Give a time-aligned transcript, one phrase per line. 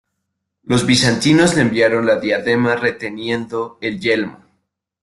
[0.63, 4.43] Los bizantinos le enviaron la diadema reteniendo el yelmo.